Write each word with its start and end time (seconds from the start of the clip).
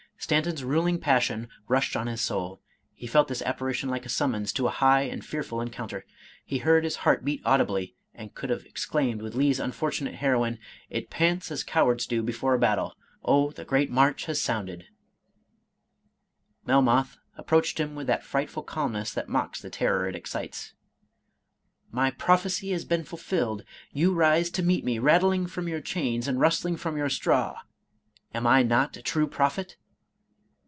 Stanton's 0.23 0.63
ruling 0.63 0.99
passion 0.99 1.49
rushed 1.67 1.95
on 1.95 2.05
his 2.05 2.21
soul; 2.21 2.61
he 2.93 3.07
felt 3.07 3.27
this 3.27 3.41
apparition 3.41 3.89
like 3.89 4.05
a 4.05 4.09
summons 4.09 4.53
to 4.53 4.67
a 4.67 4.69
high 4.69 5.01
and 5.01 5.25
fearful 5.25 5.59
encounter. 5.59 6.05
He 6.45 6.59
heard 6.59 6.83
his 6.83 6.97
heart 6.97 7.25
beat 7.25 7.41
audibly, 7.43 7.95
and 8.13 8.35
could 8.35 8.51
have 8.51 8.63
exclaimed 8.65 9.23
with 9.23 9.33
Lee's 9.33 9.59
unfortunate 9.59 10.13
heroine, 10.13 10.59
—"It 10.91 11.09
pants 11.09 11.49
as 11.49 11.63
cowards 11.63 12.05
do 12.05 12.21
before 12.21 12.53
a 12.53 12.59
battle; 12.59 12.95
Oh 13.23 13.49
the 13.49 13.65
great 13.65 13.89
march 13.89 14.25
has 14.25 14.39
sounded 14.39 14.83
I" 14.83 14.85
Melmoth 16.67 17.17
approached 17.35 17.79
him 17.79 17.95
with 17.95 18.05
that 18.05 18.23
frightful 18.23 18.61
calmness 18.63 19.11
that 19.15 19.27
mocks 19.27 19.59
the 19.59 19.71
terror 19.71 20.07
it 20.07 20.15
excites." 20.15 20.75
My 22.01 22.11
prophecy 22.11 22.69
has 22.69 22.85
been 22.85 23.03
fulfilled;— 23.05 23.63
^you 23.93 24.13
rise 24.15 24.51
to 24.51 24.61
meet 24.61 24.85
me 24.85 24.99
rattling 24.99 25.47
from 25.47 25.67
your 25.67 25.81
chains, 25.81 26.27
and 26.27 26.39
rustling 26.39 26.77
from 26.77 26.95
your 26.95 27.09
straw— 27.09 27.57
am 28.35 28.45
I 28.45 28.61
not 28.61 28.95
a 28.95 29.01
true 29.01 29.27
prophet?" 29.27 29.77